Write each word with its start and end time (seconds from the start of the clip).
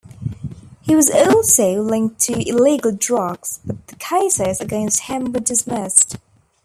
He 0.81 0.95
was 0.95 1.11
also 1.11 1.79
linked 1.83 2.19
to 2.21 2.33
illegal 2.49 2.91
drugs, 2.91 3.59
but 3.63 3.85
the 3.85 3.95
cases 3.97 4.59
against 4.59 5.01
him 5.01 5.31
were 5.31 5.41
dismissed. 5.41 6.17